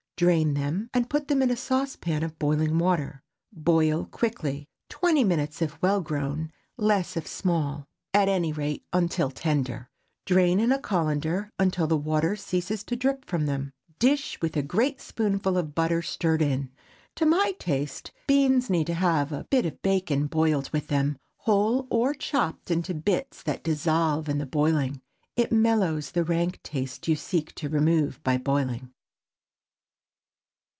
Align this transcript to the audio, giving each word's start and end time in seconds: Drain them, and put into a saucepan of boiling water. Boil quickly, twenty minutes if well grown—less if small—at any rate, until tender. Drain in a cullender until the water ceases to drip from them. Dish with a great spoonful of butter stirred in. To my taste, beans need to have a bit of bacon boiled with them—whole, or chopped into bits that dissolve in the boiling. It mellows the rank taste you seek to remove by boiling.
Drain 0.21 0.53
them, 0.53 0.87
and 0.93 1.09
put 1.09 1.31
into 1.31 1.51
a 1.51 1.55
saucepan 1.57 2.21
of 2.21 2.37
boiling 2.37 2.77
water. 2.77 3.23
Boil 3.51 4.05
quickly, 4.05 4.67
twenty 4.87 5.23
minutes 5.23 5.63
if 5.63 5.81
well 5.81 5.99
grown—less 5.99 7.17
if 7.17 7.25
small—at 7.25 8.29
any 8.29 8.51
rate, 8.53 8.85
until 8.93 9.31
tender. 9.31 9.89
Drain 10.27 10.59
in 10.59 10.71
a 10.71 10.77
cullender 10.77 11.49
until 11.57 11.87
the 11.87 11.97
water 11.97 12.35
ceases 12.35 12.83
to 12.83 12.95
drip 12.95 13.25
from 13.25 13.47
them. 13.47 13.73
Dish 13.97 14.39
with 14.43 14.55
a 14.55 14.61
great 14.61 15.01
spoonful 15.01 15.57
of 15.57 15.73
butter 15.73 16.03
stirred 16.03 16.43
in. 16.43 16.69
To 17.15 17.25
my 17.25 17.55
taste, 17.57 18.11
beans 18.27 18.69
need 18.69 18.85
to 18.87 18.93
have 18.93 19.31
a 19.31 19.45
bit 19.45 19.65
of 19.65 19.81
bacon 19.81 20.27
boiled 20.27 20.69
with 20.69 20.85
them—whole, 20.85 21.87
or 21.89 22.13
chopped 22.13 22.69
into 22.69 22.93
bits 22.93 23.41
that 23.41 23.63
dissolve 23.63 24.29
in 24.29 24.37
the 24.37 24.45
boiling. 24.45 25.01
It 25.35 25.51
mellows 25.51 26.11
the 26.11 26.23
rank 26.23 26.59
taste 26.61 27.07
you 27.07 27.15
seek 27.15 27.55
to 27.55 27.69
remove 27.69 28.21
by 28.21 28.37
boiling. 28.37 28.93